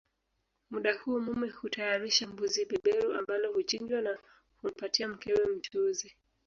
Muda 0.69 0.93
huo 0.97 1.19
mume 1.19 1.49
hutayarisha 1.49 2.27
mbuzi 2.27 2.65
beberu 2.65 3.13
ambalo 3.13 3.53
huchinjwa 3.53 4.01
na 4.01 4.17
humpatia 4.61 5.07
mkewe 5.07 5.45
mchuzi 5.55 6.15